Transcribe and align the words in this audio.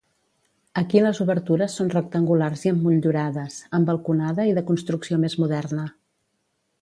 Aquí 0.81 1.01
les 1.07 1.19
obertures 1.25 1.75
són 1.81 1.91
rectangulars 1.95 2.63
i 2.67 2.71
emmotllurades, 2.71 3.59
amb 3.79 3.91
balconada 3.91 4.49
i 4.53 4.57
de 4.59 4.63
construcció 4.73 5.23
més 5.27 5.37
moderna. 5.45 5.85